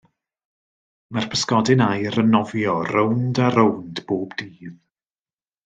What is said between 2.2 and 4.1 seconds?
yn nofio rownd a rownd